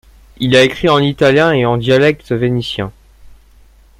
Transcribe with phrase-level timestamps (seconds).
[0.39, 2.91] Il a écrit en italien et en dialecte vénitien.